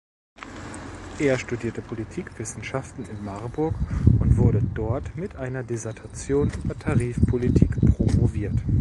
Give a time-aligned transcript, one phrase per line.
[1.19, 3.75] Er studierte Politikwissenschaften in Marburg
[4.19, 8.55] und wurde dort mit einer Dissertation über Tarifpolitik promoviert.